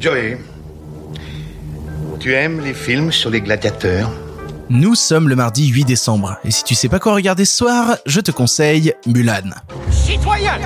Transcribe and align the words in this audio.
Joey, 0.00 0.38
tu 2.20 2.32
aimes 2.32 2.60
les 2.60 2.72
films 2.72 3.10
sur 3.10 3.30
les 3.30 3.40
gladiateurs? 3.40 4.12
Nous 4.70 4.94
sommes 4.94 5.28
le 5.28 5.34
mardi 5.34 5.66
8 5.66 5.84
décembre, 5.84 6.36
et 6.44 6.52
si 6.52 6.62
tu 6.62 6.76
sais 6.76 6.88
pas 6.88 7.00
quoi 7.00 7.14
regarder 7.14 7.44
ce 7.44 7.56
soir, 7.56 7.96
je 8.06 8.20
te 8.20 8.30
conseille 8.30 8.92
Mulan. 9.06 9.50
Citoyens, 9.90 10.58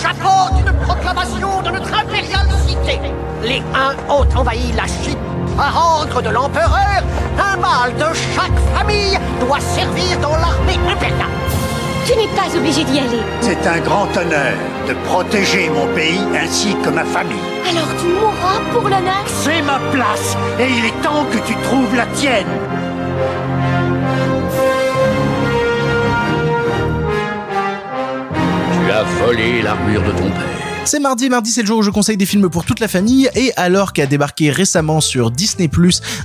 j'apporte 0.00 0.60
une 0.60 0.72
proclamation 0.86 1.60
de 1.62 1.70
notre 1.70 1.92
impériale 1.92 2.46
cité. 2.68 3.00
Les 3.42 3.62
Huns 3.74 3.96
ont 4.08 4.38
envahi 4.38 4.70
la 4.76 4.86
Chine. 4.86 5.18
Par 5.56 5.98
ordre 6.00 6.22
de 6.22 6.28
l'empereur, 6.28 7.02
un 7.36 7.56
mâle 7.56 7.94
de 7.96 8.14
chaque 8.36 8.58
famille 8.76 9.18
doit 9.40 9.60
servir 9.60 10.20
dans 10.22 10.36
l'armée 10.36 10.78
impériale. 10.88 11.26
Tu 12.06 12.12
n'es 12.16 12.28
pas 12.28 12.56
obligé 12.56 12.84
d'y 12.84 13.00
aller. 13.00 13.22
C'est 13.40 13.66
un 13.66 13.80
grand 13.80 14.06
honneur 14.16 14.54
de 14.86 14.94
protéger 15.08 15.68
mon 15.68 15.92
pays 15.96 16.20
ainsi 16.40 16.76
que 16.84 16.90
ma 16.90 17.04
famille. 17.04 17.57
Alors 17.70 17.88
tu 18.00 18.06
mourras 18.06 18.60
pour 18.72 18.82
l'honneur 18.82 19.24
C'est 19.26 19.60
ma 19.62 19.78
place 19.92 20.36
et 20.58 20.68
il 20.68 20.84
est 20.86 21.02
temps 21.02 21.24
que 21.30 21.38
tu 21.46 21.54
trouves 21.64 21.94
la 21.94 22.06
tienne. 22.06 22.46
Tu 28.72 28.90
as 28.90 29.02
volé 29.22 29.62
l'armure 29.62 30.02
de 30.02 30.12
ton 30.12 30.30
père. 30.30 30.67
C'est 30.88 31.00
mardi, 31.00 31.28
mardi 31.28 31.50
c'est 31.50 31.60
le 31.60 31.66
jour 31.66 31.80
où 31.80 31.82
je 31.82 31.90
conseille 31.90 32.16
des 32.16 32.24
films 32.24 32.48
pour 32.48 32.64
toute 32.64 32.80
la 32.80 32.88
famille 32.88 33.28
et 33.34 33.52
alors 33.56 33.92
qu'a 33.92 34.06
débarqué 34.06 34.50
récemment 34.50 35.02
sur 35.02 35.30
Disney 35.30 35.68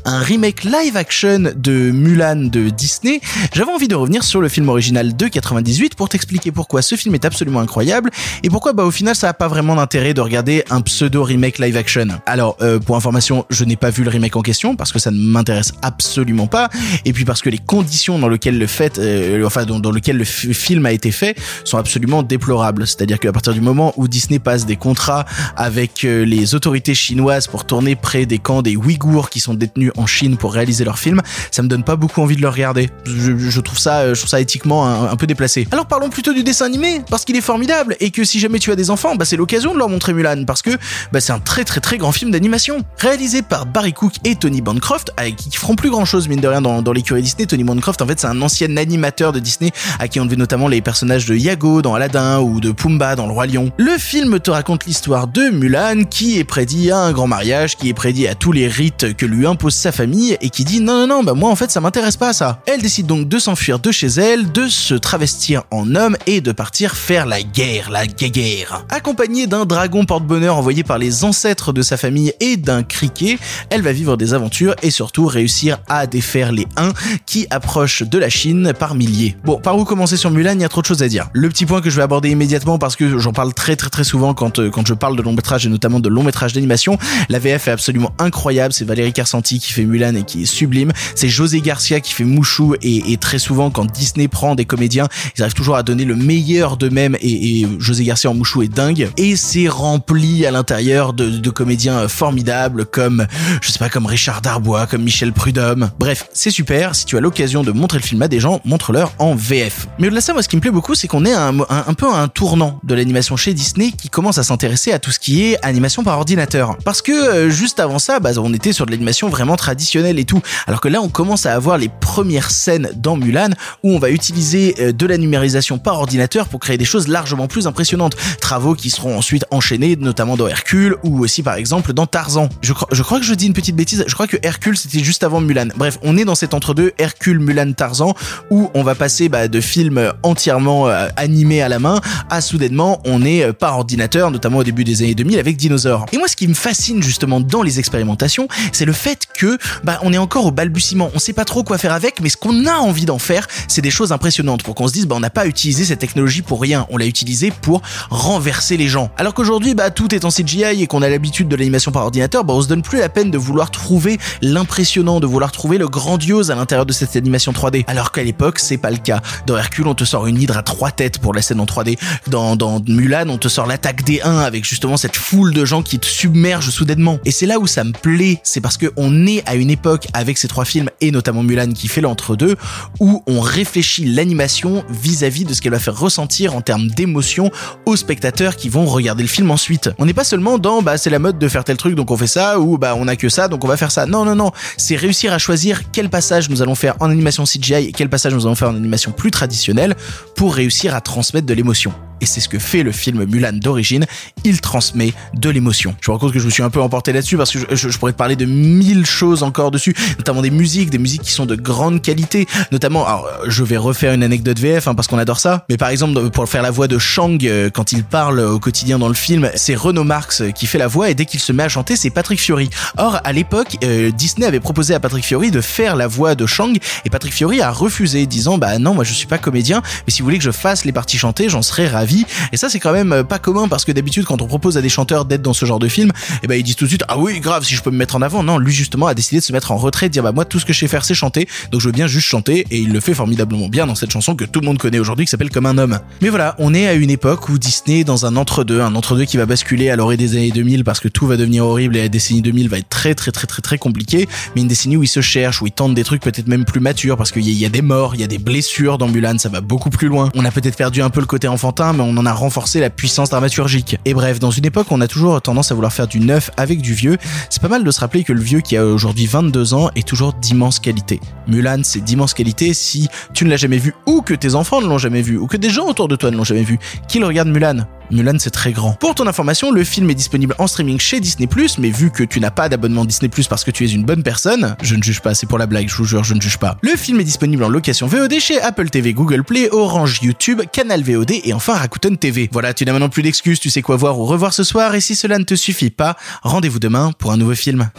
un 0.06 0.20
remake 0.20 0.64
live 0.64 0.96
action 0.96 1.52
de 1.54 1.92
Mulan 1.92 2.38
de 2.38 2.70
Disney, 2.70 3.20
j'avais 3.54 3.70
envie 3.70 3.90
de 3.90 3.96
revenir 3.96 4.24
sur 4.24 4.40
le 4.40 4.48
film 4.48 4.70
original 4.70 5.18
de 5.18 5.28
98 5.28 5.96
pour 5.96 6.08
t'expliquer 6.08 6.54
pourquoi 6.54 6.82
ce 6.82 6.96
film 6.96 7.14
est 7.14 7.26
absolument 7.26 7.60
incroyable 7.60 8.10
et 8.42 8.50
pourquoi 8.50 8.72
bah 8.72 8.86
au 8.86 8.92
final 8.92 9.16
ça 9.16 9.28
a 9.28 9.34
pas 9.34 9.50
vraiment 9.50 9.76
d'intérêt 9.76 10.14
de 10.14 10.22
regarder 10.22 10.64
un 10.70 10.80
pseudo 10.80 11.24
remake 11.24 11.60
live 11.60 11.76
action. 11.76 12.08
Alors 12.26 12.56
euh, 12.62 12.80
pour 12.80 12.96
information, 12.96 13.46
je 13.50 13.66
n'ai 13.66 13.76
pas 13.76 13.90
vu 13.90 14.06
le 14.06 14.12
remake 14.12 14.38
en 14.38 14.42
question 14.42 14.78
parce 14.78 14.94
que 14.94 15.00
ça 15.00 15.12
ne 15.12 15.18
m'intéresse 15.18 15.74
absolument 15.82 16.48
pas 16.48 16.70
et 17.04 17.12
puis 17.12 17.26
parce 17.26 17.42
que 17.42 17.50
les 17.50 17.58
conditions 17.58 18.18
dans 18.18 18.30
lesquelles 18.30 18.58
le 18.58 18.68
fait 18.68 18.98
euh, 18.98 19.46
enfin 19.46 19.66
dans, 19.66 19.92
le 19.92 20.24
film 20.24 20.86
a 20.86 20.94
été 20.94 21.12
fait 21.12 21.38
sont 21.66 21.78
absolument 21.78 22.24
déplorables. 22.24 22.88
C'est-à-dire 22.88 23.20
qu'à 23.20 23.34
partir 23.34 23.52
du 23.54 23.60
moment 23.60 23.94
où 23.98 24.08
Disney 24.08 24.40
passe 24.40 24.53
des 24.62 24.76
contrats 24.76 25.26
avec 25.56 26.06
euh, 26.06 26.24
les 26.24 26.56
autorités 26.56 26.94
chinoises 26.94 27.48
pour 27.48 27.66
tourner 27.66 27.96
près 27.96 28.26
des 28.26 28.38
camps 28.38 28.62
des 28.62 28.76
Ouïghours 28.76 29.30
qui 29.30 29.40
sont 29.40 29.54
détenus 29.54 29.92
en 29.98 30.06
Chine 30.06 30.38
pour 30.38 30.54
réaliser 30.54 30.86
leurs 30.86 31.00
films, 31.00 31.22
ça 31.52 31.62
me 31.64 31.68
donne 31.68 31.84
pas 31.84 31.96
beaucoup 31.96 32.22
envie 32.22 32.36
de 32.36 32.42
le 32.42 32.50
regarder. 32.50 32.90
Je, 33.06 33.60
trouve 33.60 33.80
ça, 33.80 34.00
euh, 34.00 34.14
je 34.14 34.20
trouve 34.20 34.30
ça 34.30 34.40
éthiquement 34.40 34.88
un, 34.88 35.12
un 35.12 35.16
peu 35.16 35.28
déplacé. 35.28 35.68
Alors 35.72 35.86
parlons 35.86 36.10
plutôt 36.10 36.34
du 36.34 36.44
dessin 36.44 36.66
animé 36.66 37.02
parce 37.10 37.26
qu'il 37.26 37.36
est 37.36 37.42
formidable 37.42 37.96
et 38.00 38.12
que 38.12 38.24
si 38.24 38.40
jamais 38.40 38.60
tu 38.60 38.72
as 38.72 38.76
des 38.76 38.90
enfants, 38.90 39.16
bah 39.16 39.26
c'est 39.26 39.38
l'occasion 39.38 39.74
de 39.74 39.80
leur 39.80 39.90
montrer 39.90 40.14
Mulan 40.14 40.46
parce 40.46 40.62
que 40.62 40.72
bah 41.12 41.20
c'est 41.20 41.34
un 41.34 41.40
très 41.40 41.64
très 41.64 41.82
très 41.82 41.98
grand 41.98 42.12
film 42.12 42.32
d'animation 42.32 42.84
réalisé 42.98 43.42
par 43.42 43.66
Barry 43.66 43.94
Cook 43.94 44.14
et 44.24 44.36
Tony 44.36 44.62
Bancroft 44.62 45.12
avec 45.18 45.36
qui 45.36 45.56
feront 45.56 45.76
plus 45.76 45.90
grand 45.90 46.06
chose 46.06 46.28
mine 46.28 46.40
de 46.40 46.48
rien 46.48 46.62
dans, 46.62 46.82
dans 46.82 46.94
l'écurie 46.94 47.22
Disney. 47.22 47.46
Tony 47.46 47.64
Bancroft 47.64 48.02
en 48.02 48.08
fait 48.08 48.20
c'est 48.20 48.28
un 48.28 48.42
ancien 48.42 48.78
animateur 48.78 49.32
de 49.32 49.40
Disney 49.40 49.72
à 50.00 50.08
qui 50.08 50.20
on 50.20 50.26
devait 50.26 50.36
notamment 50.36 50.68
les 50.68 50.82
personnages 50.82 51.26
de 51.26 51.36
Yago 51.36 51.82
dans 51.82 51.96
Aladdin 51.96 52.40
ou 52.40 52.60
de 52.60 52.72
Pumba 52.72 53.16
dans 53.16 53.26
Le 53.26 53.34
Roi 53.34 53.48
Lion. 53.48 53.72
Le 53.78 53.98
film 53.98 54.33
te 54.36 54.52
raconte 54.52 54.86
l'histoire 54.86 55.28
de 55.28 55.50
Mulan 55.50 56.06
qui 56.10 56.40
est 56.40 56.44
prédit 56.44 56.92
à 56.92 57.00
un 57.00 57.12
grand 57.12 57.28
mariage, 57.28 57.78
qui 57.78 57.90
est 57.90 57.94
prédit 57.94 58.28
à 58.28 58.36
tous 58.36 58.52
les 58.52 58.68
rites 58.68 59.16
que 59.16 59.26
lui 59.26 59.46
impose 59.46 59.74
sa 59.74 59.92
famille 59.92 60.38
et 60.42 60.50
qui 60.50 60.64
dit 60.64 60.80
non 60.80 60.94
non 60.94 61.08
non 61.08 61.24
bah 61.24 61.34
moi 61.34 61.50
en 61.50 61.56
fait 61.56 61.72
ça 61.72 61.82
m'intéresse 61.82 62.18
pas 62.18 62.34
ça. 62.34 62.62
Elle 62.66 62.82
décide 62.82 63.06
donc 63.06 63.28
de 63.28 63.40
s'enfuir 63.40 63.80
de 63.80 63.92
chez 63.92 64.08
elle, 64.08 64.52
de 64.52 64.68
se 64.68 64.94
travestir 64.94 65.64
en 65.72 65.96
homme 65.96 66.18
et 66.28 66.42
de 66.42 66.52
partir 66.52 66.96
faire 66.96 67.26
la 67.26 67.42
guerre, 67.42 67.90
la 67.92 68.08
guerre. 68.08 68.86
Accompagnée 68.90 69.48
d'un 69.48 69.66
dragon 69.66 70.06
porte-bonheur 70.06 70.58
envoyé 70.58 70.84
par 70.84 70.98
les 70.98 71.24
ancêtres 71.24 71.74
de 71.74 71.82
sa 71.82 71.98
famille 71.98 72.34
et 72.40 72.58
d'un 72.58 72.84
criquet, 72.84 73.38
elle 73.70 73.82
va 73.82 73.92
vivre 73.92 74.18
des 74.18 74.34
aventures 74.34 74.76
et 74.82 74.92
surtout 74.92 75.26
réussir 75.26 75.78
à 75.90 76.08
défaire 76.08 76.52
les 76.52 76.68
Huns 76.78 76.94
qui 77.26 77.48
approchent 77.50 78.04
de 78.04 78.18
la 78.18 78.30
Chine 78.30 78.74
par 78.78 78.96
milliers. 78.96 79.36
Bon, 79.44 79.60
par 79.60 79.78
où 79.78 79.84
commencer 79.84 80.18
sur 80.18 80.32
Mulan, 80.32 80.54
il 80.54 80.62
y 80.62 80.66
a 80.66 80.70
trop 80.70 80.82
de 80.82 80.86
choses 80.86 81.04
à 81.04 81.08
dire. 81.08 81.28
Le 81.34 81.50
petit 81.50 81.66
point 81.66 81.82
que 81.82 81.90
je 81.90 81.98
vais 81.98 82.04
aborder 82.04 82.30
immédiatement 82.30 82.78
parce 82.78 82.96
que 82.96 83.18
j'en 83.20 83.34
parle 83.34 83.54
très 83.54 83.76
très 83.76 83.90
très 83.90 84.04
souvent 84.04 84.23
quand 84.34 84.60
euh, 84.60 84.70
quand 84.70 84.88
je 84.88 84.94
parle 84.94 85.18
de 85.18 85.22
long 85.22 85.34
métrage 85.34 85.66
et 85.66 85.70
notamment 85.70 86.00
de 86.00 86.08
long 86.08 86.24
métrage 86.24 86.54
d'animation, 86.54 86.98
la 87.28 87.40
VF 87.40 87.68
est 87.68 87.72
absolument 87.72 88.12
incroyable, 88.20 88.74
c'est 88.74 88.86
Valérie 88.86 89.12
Carcenti 89.12 89.60
qui 89.60 89.74
fait 89.74 89.84
Mulan 89.84 90.16
et 90.16 90.24
qui 90.24 90.44
est 90.44 90.46
sublime, 90.46 90.94
c'est 91.16 91.28
José 91.28 91.60
Garcia 91.60 92.00
qui 92.00 92.14
fait 92.14 92.24
Mouchou 92.24 92.76
et, 92.82 93.18
très 93.18 93.40
souvent 93.40 93.70
quand 93.70 93.92
Disney 93.92 94.28
prend 94.28 94.56
des 94.56 94.66
comédiens, 94.66 95.08
ils 95.36 95.42
arrivent 95.42 95.54
toujours 95.54 95.76
à 95.76 95.84
donner 95.84 96.06
le 96.06 96.16
meilleur 96.16 96.78
d'eux-mêmes 96.78 97.18
et, 97.22 97.68
José 97.80 98.06
Garcia 98.06 98.30
en 98.30 98.34
Mouchou 98.34 98.62
est 98.62 98.68
dingue 98.68 99.10
et 99.18 99.36
c'est 99.36 99.68
rempli 99.68 100.46
à 100.46 100.52
l'intérieur 100.52 101.12
de, 101.14 101.50
comédiens 101.50 102.08
formidables 102.08 102.86
comme 102.86 103.28
je 103.62 103.72
sais 103.72 103.80
pas 103.80 103.90
comme 103.90 104.06
Richard 104.06 104.42
Darbois, 104.42 104.88
comme 104.88 105.04
Michel 105.04 105.34
Prudhomme. 105.34 105.92
Bref, 106.00 106.28
c'est 106.34 106.52
super. 106.52 106.96
Si 106.96 107.06
tu 107.06 107.18
as 107.18 107.20
l'occasion 107.20 107.64
de 107.64 107.72
montrer 107.72 107.98
le 107.98 108.04
film 108.04 108.22
à 108.22 108.28
des 108.28 108.40
gens, 108.40 108.62
montre-leur 108.66 109.14
en 109.20 109.36
VF. 109.36 109.88
Mais 110.00 110.08
au-delà 110.08 110.22
de 110.22 110.26
ça, 110.26 110.34
moi, 110.34 110.44
ce 110.44 110.50
qui 110.50 110.56
me 110.56 110.62
plaît 110.62 110.72
beaucoup, 110.72 110.96
c'est 110.96 111.08
qu'on 111.08 111.26
est 111.26 111.34
un, 111.34 111.56
un 111.70 111.94
peu 111.94 112.12
à 112.12 112.18
un 112.18 112.28
tournant 112.28 112.80
de 112.84 112.94
l'animation 112.96 113.36
chez 113.38 113.54
Disney 113.54 113.92
qui 113.92 114.10
commence 114.14 114.38
à 114.38 114.44
s'intéresser 114.44 114.92
à 114.94 115.00
tout 115.00 115.12
ce 115.12 115.20
qui 115.20 115.44
est 115.44 115.58
animation 115.66 116.04
par 116.04 116.18
ordinateur. 116.18 116.78
Parce 116.86 117.02
que 117.02 117.12
euh, 117.12 117.50
juste 117.50 117.80
avant 117.80 118.00
ça, 118.00 118.20
bah, 118.20 118.30
on 118.38 118.54
était 118.54 118.72
sur 118.72 118.86
de 118.86 118.92
l'animation 118.92 119.28
vraiment 119.28 119.56
traditionnelle 119.58 120.20
et 120.20 120.26
tout. 120.26 120.42
Alors 120.68 120.80
que 120.82 120.88
là, 120.88 121.02
on 121.02 121.10
commence 121.10 121.46
à 121.46 121.54
avoir 121.54 121.78
les 121.78 121.90
premières 121.90 122.52
scènes 122.52 122.90
dans 122.96 123.18
Mulan 123.18 123.50
où 123.84 123.92
on 123.92 124.00
va 124.00 124.12
utiliser 124.12 124.76
euh, 124.80 124.92
de 124.92 125.06
la 125.08 125.18
numérisation 125.18 125.80
par 125.80 125.96
ordinateur 126.00 126.48
pour 126.48 126.60
créer 126.60 126.78
des 126.78 126.86
choses 126.86 127.08
largement 127.08 127.48
plus 127.48 127.66
impressionnantes. 127.68 128.16
Travaux 128.40 128.76
qui 128.76 128.92
seront 128.92 129.18
ensuite 129.18 129.46
enchaînés, 129.52 129.96
notamment 129.96 130.38
dans 130.38 130.48
Hercule 130.48 130.96
ou 131.04 131.20
aussi 131.24 131.42
par 131.42 131.56
exemple 131.56 131.92
dans 131.94 132.06
Tarzan. 132.06 132.50
Je, 132.62 132.74
crois- 132.74 132.90
je 132.92 133.02
crois 133.02 133.20
que 133.20 133.26
je 133.26 133.34
dis 133.34 133.48
une 133.48 133.54
petite 133.54 133.76
bêtise. 133.76 134.04
Je 134.08 134.14
crois 134.14 134.28
que 134.28 134.38
Hercule 134.44 134.78
c'était 134.78 135.04
juste 135.04 135.24
avant 135.24 135.42
Mulan. 135.42 135.68
Bref, 135.76 135.98
on 136.04 136.18
est 136.18 136.26
dans 136.26 136.36
cet 136.36 136.54
entre-deux 136.54 136.92
Hercule, 137.00 137.40
Mulan, 137.40 137.74
Tarzan 137.74 138.14
où 138.52 138.70
on 138.76 138.84
va 138.84 138.94
passer 138.94 139.28
bah, 139.28 139.48
de 139.48 139.60
films 139.60 140.14
entièrement 140.22 140.88
euh, 140.88 141.08
animés 141.16 141.64
à 141.64 141.70
la 141.70 141.80
main 141.80 142.00
à 142.30 142.42
soudainement 142.42 143.02
on 143.06 143.24
est 143.26 143.44
euh, 143.44 143.54
par 143.54 143.78
ordinateur, 143.80 144.03
notamment 144.32 144.60
au 144.60 144.64
début 144.64 144.84
des 144.84 145.02
années 145.02 145.16
2000 145.16 145.40
avec 145.40 145.58
Dinosaur. 145.58 146.06
Et 146.12 146.18
moi, 146.18 146.28
ce 146.28 146.36
qui 146.36 146.48
me 146.48 146.54
fascine 146.54 147.02
justement 147.02 147.40
dans 147.40 147.62
les 147.62 147.80
expérimentations, 147.80 148.48
c'est 148.72 148.86
le 148.86 148.94
fait 148.94 149.28
que 149.38 149.58
bah 149.84 150.00
on 150.04 150.14
est 150.14 150.18
encore 150.18 150.46
au 150.46 150.52
balbutiement. 150.52 151.10
On 151.14 151.20
sait 151.20 151.34
pas 151.34 151.46
trop 151.46 151.64
quoi 151.64 151.78
faire 151.78 151.94
avec, 151.94 152.20
mais 152.22 152.30
ce 152.30 152.38
qu'on 152.38 152.66
a 152.66 152.76
envie 152.76 153.06
d'en 153.06 153.20
faire, 153.20 153.48
c'est 153.68 153.82
des 153.82 153.92
choses 153.92 154.12
impressionnantes 154.12 154.64
pour 154.64 154.76
qu'on 154.76 154.88
se 154.88 154.94
dise 154.94 155.08
bah 155.08 155.16
on 155.16 155.20
n'a 155.20 155.30
pas 155.30 155.48
utilisé 155.48 155.86
cette 155.86 156.00
technologie 156.00 156.42
pour 156.42 156.62
rien. 156.62 156.86
On 156.90 156.98
l'a 156.98 157.06
utilisé 157.06 157.52
pour 157.52 157.82
renverser 158.10 158.78
les 158.78 158.88
gens. 158.88 159.12
Alors 159.18 159.34
qu'aujourd'hui, 159.34 159.74
bah 159.74 159.90
tout 159.92 160.14
est 160.14 160.26
en 160.26 160.30
CGI 160.30 160.82
et 160.82 160.88
qu'on 160.88 161.02
a 161.02 161.10
l'habitude 161.10 161.48
de 161.48 161.56
l'animation 161.56 161.92
par 161.92 162.04
ordinateur, 162.04 162.44
bah 162.44 162.54
on 162.54 162.62
se 162.62 162.68
donne 162.68 162.82
plus 162.82 163.00
la 163.00 163.10
peine 163.10 163.32
de 163.32 163.38
vouloir 163.38 163.72
trouver 163.72 164.20
l'impressionnant, 164.42 165.20
de 165.20 165.28
vouloir 165.28 165.52
trouver 165.52 165.78
le 165.78 165.88
grandiose 165.88 166.52
à 166.52 166.56
l'intérieur 166.56 166.86
de 166.86 166.94
cette 166.94 167.16
animation 167.16 167.52
3D. 167.52 167.84
Alors 167.88 168.12
qu'à 168.12 168.24
l'époque, 168.24 168.60
c'est 168.60 168.78
pas 168.78 168.92
le 168.92 168.98
cas. 168.98 169.22
Dans 169.46 169.58
Hercule, 169.58 169.88
on 169.88 169.96
te 169.96 170.04
sort 170.04 170.28
une 170.28 170.42
hydre 170.42 170.58
à 170.58 170.64
trois 170.64 170.92
têtes 170.92 171.20
pour 171.20 171.34
la 171.34 171.42
scène 171.42 171.60
en 171.60 171.66
3D. 171.66 171.98
Dans, 172.28 172.56
dans 172.56 172.82
Mulan, 172.88 173.30
on 173.30 173.38
te 173.38 173.48
sort 173.48 173.68
l'attaque 173.68 173.93
des 174.02 174.22
1 174.22 174.40
avec 174.40 174.66
justement 174.66 174.98
cette 174.98 175.16
foule 175.16 175.54
de 175.54 175.66
gens 175.66 175.84
qui 175.84 176.00
te 176.00 176.06
submergent 176.06 176.70
soudainement. 176.70 177.20
Et 177.26 177.32
c'est 177.32 177.46
là 177.46 177.60
où 177.60 177.68
ça 177.68 177.84
me 177.84 177.92
plaît, 177.92 178.40
c'est 178.44 178.62
parce 178.62 178.78
que 178.78 178.92
on 178.98 179.28
est 179.28 179.48
à 179.48 179.56
une 179.56 179.70
époque 179.70 180.08
avec 180.14 180.38
ces 180.38 180.48
trois 180.48 180.66
films 180.66 180.90
et 181.02 181.12
notamment 181.12 181.44
Mulan 181.44 181.72
qui 181.72 181.88
fait 181.88 182.02
l'entre-deux 182.02 182.56
où 183.00 183.24
on 183.28 183.40
réfléchit 183.40 184.06
l'animation 184.06 184.84
vis-à-vis 184.90 185.46
de 185.46 185.54
ce 185.54 185.62
qu'elle 185.62 185.72
va 185.74 185.80
faire 185.80 185.98
ressentir 185.98 186.56
en 186.56 186.62
termes 186.62 186.88
d'émotion 186.88 187.52
aux 187.86 187.96
spectateurs 187.96 188.56
qui 188.56 188.70
vont 188.70 188.86
regarder 188.86 189.24
le 189.24 189.30
film 189.30 189.52
ensuite. 189.52 189.90
On 190.00 190.06
n'est 190.06 190.14
pas 190.14 190.24
seulement 190.24 190.58
dans 190.58 190.82
bah 190.82 190.98
c'est 190.98 191.10
la 191.10 191.20
mode 191.20 191.38
de 191.38 191.48
faire 191.48 191.64
tel 191.64 191.78
truc 191.78 191.96
donc 191.96 192.12
on 192.12 192.18
fait 192.18 192.28
ça 192.28 192.60
ou 192.60 192.78
bah 192.78 192.96
on 192.98 193.08
a 193.08 193.16
que 193.16 193.30
ça 193.30 193.48
donc 193.48 193.64
on 193.64 193.68
va 193.68 193.78
faire 193.78 193.92
ça. 193.92 194.06
Non 194.06 194.26
non 194.26 194.36
non, 194.36 194.52
c'est 194.78 194.96
réussir 194.96 195.34
à 195.34 195.38
choisir 195.38 195.92
quel 195.92 196.10
passage 196.10 196.50
nous 196.50 196.62
allons 196.62 196.76
faire 196.76 196.96
en 197.00 197.10
animation 197.10 197.44
CGI 197.44 197.90
et 197.90 197.92
quel 197.92 198.10
passage 198.10 198.34
nous 198.34 198.46
allons 198.46 198.56
faire 198.56 198.70
en 198.70 198.76
animation 198.76 199.12
plus 199.12 199.32
traditionnelle 199.32 199.96
pour 200.36 200.56
réussir 200.56 200.96
à 200.96 201.02
transmettre 201.02 201.48
de 201.48 201.54
l'émotion. 201.54 201.94
Et 202.24 202.26
c'est 202.26 202.40
ce 202.40 202.48
que 202.48 202.58
fait 202.58 202.84
le 202.84 202.94
film 202.94 203.26
Mulan 203.26 203.52
d'origine, 203.52 204.06
il 204.46 204.62
transmet 204.62 205.12
de 205.34 205.50
l'émotion. 205.50 205.94
Je 206.00 206.10
me 206.10 206.14
rends 206.14 206.20
compte 206.20 206.32
que 206.32 206.40
je 206.40 206.46
me 206.46 206.50
suis 206.50 206.64
un 206.64 206.70
peu 206.70 206.82
emporté 206.82 207.12
là-dessus 207.12 207.36
parce 207.36 207.52
que 207.52 207.76
je, 207.76 207.98
pourrais 207.98 208.14
te 208.14 208.18
parler 208.18 208.38
de 208.38 208.46
mille 208.46 209.06
choses 209.06 209.44
encore 209.44 209.72
dessus, 209.72 209.94
notamment 210.18 210.42
des 210.42 210.50
musiques, 210.50 210.90
des 210.90 211.00
musiques 211.00 211.24
qui 211.24 211.34
sont 211.34 211.46
de 211.46 211.56
grande 211.56 212.02
qualité, 212.02 212.48
notamment, 212.72 213.06
alors 213.06 213.26
euh, 213.26 213.50
je 213.50 213.62
vais 213.66 213.76
refaire 213.76 214.14
une 214.14 214.24
anecdote 214.24 214.58
VF 214.58 214.88
hein, 214.88 214.96
parce 214.96 215.10
qu'on 215.10 215.18
adore 215.18 215.42
ça, 215.42 215.66
mais 215.70 215.76
par 215.76 215.90
exemple 215.90 216.30
pour 216.30 216.48
faire 216.48 216.62
la 216.62 216.72
voix 216.72 216.88
de 216.88 216.98
Shang 216.98 217.44
euh, 217.44 217.70
quand 217.70 217.92
il 217.92 218.06
parle 218.06 218.40
au 218.40 218.58
quotidien 218.58 219.00
dans 219.00 219.10
le 219.10 219.16
film, 219.16 219.52
c'est 219.56 219.76
Renaud 219.76 220.06
Marx 220.06 220.40
euh, 220.40 220.52
qui 220.52 220.66
fait 220.66 220.78
la 220.78 220.88
voix 220.88 221.10
et 221.10 221.16
dès 221.16 221.26
qu'il 221.26 221.42
se 221.42 221.52
met 221.52 221.64
à 221.64 221.70
chanter 221.70 221.98
c'est 221.98 222.10
Patrick 222.10 222.40
Fiori. 222.40 222.70
Or 222.98 223.20
à 223.26 223.34
l'époque, 223.34 223.76
Disney 224.16 224.48
avait 224.48 224.62
proposé 224.62 224.94
à 224.94 225.02
Patrick 225.02 225.26
Fiori 225.26 225.52
de 225.52 225.60
faire 225.60 225.98
la 225.98 226.08
voix 226.08 226.36
de 226.36 226.46
Shang 226.46 226.78
et 227.04 227.10
Patrick 227.10 227.34
Fiori 227.34 227.60
a 227.60 227.70
refusé 227.70 228.26
disant 228.28 228.58
bah 228.58 228.80
non 228.80 228.94
moi 228.94 229.04
je 229.04 229.12
suis 229.12 229.28
pas 229.28 229.38
comédien 229.38 229.82
mais 230.08 230.14
si 230.14 230.22
vous 230.22 230.28
voulez 230.28 230.38
que 230.38 230.44
je 230.44 230.52
fasse 230.52 230.86
les 230.86 230.94
parties 230.94 231.18
chantées 231.18 231.50
j'en 231.50 231.62
serais 231.62 231.88
ravi 231.88 232.13
Et 232.52 232.58
ça, 232.58 232.70
c'est 232.70 232.80
quand 232.80 232.94
même 232.94 233.12
euh, 233.12 233.24
pas 233.24 233.40
commun 233.40 233.68
parce 233.68 233.86
que 233.86 233.92
d'habitude, 233.92 234.26
quand 234.26 234.42
on 234.42 234.48
propose 234.48 234.78
à 234.78 234.82
des 234.82 234.90
chanteurs 234.90 235.26
d'être 235.26 235.42
dans 235.42 235.54
ce 235.54 235.66
genre 235.66 235.80
de 235.80 235.88
film, 235.88 236.12
eh 236.44 236.48
ben 236.48 236.56
ils 236.56 236.64
disent 236.64 236.76
tout 236.76 236.86
de 236.86 236.90
suite 236.90 237.04
ah 237.08 237.18
oui 237.18 237.40
grave 237.40 237.64
si 237.64 237.76
je 237.76 237.82
peux 237.82 237.92
me 237.92 237.98
mettre 237.98 238.16
en 238.16 238.22
avant. 238.22 238.44
Non, 238.44 238.58
lui 238.58 238.74
justement 238.74 239.08
a 239.08 239.14
décidé 239.14 239.40
de 239.40 239.46
se 239.46 239.54
mettre 239.54 239.72
en 239.72 239.78
retrait, 239.78 240.08
de 240.08 240.14
dire 240.14 240.24
bah 240.24 240.32
moi 240.32 240.46
tout 240.46 240.60
ce 240.60 240.66
que 240.66 240.74
je 240.74 240.80
sais 240.80 240.88
faire 240.88 241.06
c'est 241.06 241.14
chanter, 241.14 241.48
donc 241.72 241.82
je 241.82 241.88
veux 241.88 241.92
bien 241.92 242.08
juste 242.08 242.28
chanter 242.28 242.66
et 242.70 242.80
il 242.80 242.92
le 242.92 243.00
fait 243.00 243.14
formidablement 243.14 243.70
bien 243.70 243.88
dans 243.88 243.96
cette 243.96 244.12
chanson 244.12 244.36
que 244.36 244.46
tout 244.46 244.60
le 244.60 244.66
monde 244.66 244.78
connaît 244.78 245.00
aujourd'hui 245.00 245.26
qui 245.26 245.32
s'appelle 245.32 245.50
Comme 245.50 245.66
un 245.66 245.78
homme. 245.78 246.00
Mais 246.22 246.30
voilà, 246.30 246.56
on 246.60 246.74
est 246.74 246.88
à 246.88 246.94
une 246.94 247.10
époque 247.10 247.50
où 247.50 247.58
Disney 247.58 248.00
est 248.00 248.04
dans 248.04 248.26
un 248.26 248.36
entre-deux, 248.36 248.82
un 248.82 248.96
entre-deux 248.96 249.26
qui 249.26 249.38
va 249.38 249.46
basculer 249.46 249.90
à 249.90 249.96
l'orée 249.96 250.18
des 250.18 250.36
années 250.36 250.52
2000 250.52 250.84
parce 250.84 251.00
que 251.00 251.08
tout 251.08 251.28
va 251.28 251.38
devenir 251.38 251.66
horrible 251.66 251.98
et 251.98 252.02
la 252.02 252.10
décennie 252.10 252.42
2000 252.42 252.70
va 252.70 252.80
être 252.80 252.90
très 252.90 253.16
très 253.16 253.32
très 253.32 253.48
très 253.48 253.62
très 253.62 253.78
compliquée, 253.78 254.28
mais 254.56 254.62
une 254.62 254.68
décennie 254.68 254.98
où 254.98 255.04
ils 255.04 255.08
se 255.08 255.22
cherchent, 255.22 255.62
où 255.62 255.68
ils 255.68 255.72
tentent 255.72 255.96
des 255.96 256.04
trucs 256.04 256.22
peut-être 256.22 256.48
même 256.48 256.66
plus 256.66 256.80
matures 256.80 257.18
parce 257.18 257.32
qu'il 257.32 257.44
y, 257.44 257.54
y, 257.54 257.66
a 257.66 257.70
des 257.70 257.82
morts, 257.82 258.16
il 258.16 258.22
y 258.22 258.24
a 258.24 258.28
des 258.28 258.38
blessures 258.38 258.98
dans 258.98 259.08
Mulan, 259.08 259.38
ça 259.38 259.50
va 259.50 259.62
beaucoup 259.62 259.90
plus 259.90 260.08
loin. 260.08 260.30
On 260.36 260.46
a 260.46 260.52
peut-être 260.52 260.76
perdu 260.76 261.02
un 261.02 261.10
peu 261.10 261.20
le 261.20 261.26
côté 261.26 261.48
enfantin, 261.48 261.94
mais 261.94 262.03
on 262.04 262.18
en 262.18 262.26
a 262.26 262.34
renforcé 262.34 262.80
la 262.80 262.90
puissance 262.90 263.30
dramaturgique. 263.30 263.98
Et 264.06 264.14
bref, 264.14 264.40
dans 264.40 264.52
une 264.52 264.66
époque 264.66 264.92
où 264.92 264.94
on 264.94 265.02
a 265.02 265.08
toujours 265.08 265.42
tendance 265.42 265.72
à 265.72 265.76
vouloir 265.76 265.94
faire 265.94 266.08
du 266.08 266.20
neuf 266.20 266.52
avec 266.58 266.82
du 266.82 266.94
vieux, 266.94 267.18
c'est 267.50 267.62
pas 267.62 267.68
mal 267.68 267.84
de 267.84 267.92
se 267.92 268.00
rappeler 268.00 268.24
que 268.24 268.34
le 268.34 268.42
vieux 268.42 268.62
qui 268.62 268.78
a 268.78 268.86
aujourd'hui 268.86 269.26
22 269.26 269.74
ans 269.74 269.90
est 269.96 270.08
toujours 270.08 270.34
d'immense 270.34 270.80
qualité. 270.80 271.20
Mulan, 271.48 271.82
c'est 271.84 272.02
d'immense 272.02 272.34
qualité 272.34 272.74
si 272.74 273.08
tu 273.34 273.46
ne 273.46 273.50
l'as 273.50 273.58
jamais 273.58 273.78
vu 273.78 273.94
ou 274.06 274.22
que 274.22 274.34
tes 274.34 274.56
enfants 274.56 274.82
ne 274.82 274.88
l'ont 274.88 274.98
jamais 274.98 275.22
vu 275.22 275.38
ou 275.38 275.48
que 275.48 275.58
des 275.58 275.70
gens 275.70 275.88
autour 275.88 276.08
de 276.08 276.16
toi 276.16 276.32
ne 276.32 276.38
l'ont 276.38 276.44
jamais 276.44 276.64
vu. 276.64 276.80
Qui 277.08 277.20
le 277.20 277.26
regarde 277.26 277.50
Mulan? 277.50 277.88
Mulan 278.12 278.38
c'est 278.40 278.50
très 278.50 278.72
grand. 278.72 278.94
Pour 278.94 279.16
ton 279.16 279.28
information, 279.28 279.72
le 279.72 279.84
film 279.84 280.10
est 280.10 280.16
disponible 280.16 280.56
en 280.60 280.68
streaming 280.68 281.00
chez 281.00 281.20
Disney+, 281.20 281.48
mais 281.80 281.90
vu 281.90 282.12
que 282.12 282.24
tu 282.24 282.40
n'as 282.40 282.52
pas 282.52 282.70
d'abonnement 282.70 283.06
Disney+, 283.06 283.30
parce 283.50 283.64
que 283.64 283.72
tu 283.72 283.86
es 283.86 283.90
une 283.90 284.04
bonne 284.04 284.24
personne, 284.24 284.76
je 284.82 284.96
ne 284.96 285.04
juge 285.04 285.22
pas, 285.22 285.34
c'est 285.34 285.48
pour 285.48 285.58
la 285.58 285.66
blague, 285.66 285.90
je 285.90 285.96
vous 285.96 286.06
jure, 286.06 286.24
je 286.24 286.34
ne 286.34 286.42
juge 286.42 286.58
pas. 286.58 286.78
Le 286.82 286.96
film 286.96 287.20
est 287.20 287.24
disponible 287.24 287.64
en 287.64 287.70
location 287.70 288.08
VOD 288.08 288.40
chez 288.40 288.62
Apple 288.62 288.90
TV, 288.90 289.14
Google 289.14 289.44
Play, 289.44 289.70
Orange, 289.72 290.20
YouTube, 290.22 290.62
Canal 290.72 291.04
VOD 291.04 291.32
et 291.44 291.54
enfin 291.54 291.74
Rakuten 291.74 292.18
TV. 292.18 292.50
Voilà, 292.52 292.74
tu 292.74 292.86
n'as 292.86 292.92
maintenant 292.92 293.10
plus 293.10 293.24
d'excuses, 293.24 293.60
tu 293.60 293.70
sais 293.70 293.82
quoi 293.82 293.96
voir 293.96 294.20
ou 294.20 294.26
revoir 294.26 294.54
ce 294.54 294.64
soir, 294.64 294.96
et 294.96 295.02
si 295.02 295.16
cela 295.16 295.40
ne 295.40 295.44
te 295.44 295.56
suffit 295.56 295.90
pas, 295.90 296.18
rendez-vous 296.42 296.80
demain 296.80 297.12
pour 297.18 297.32
un 297.32 297.38
nouveau 297.38 297.56
film. 297.56 297.90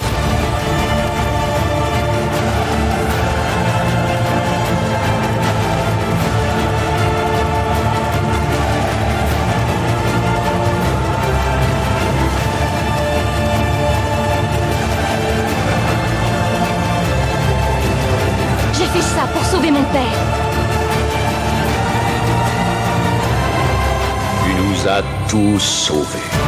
Nous 24.85 24.91
as 24.91 25.03
tous 25.29 25.61
sauvés. 25.61 26.44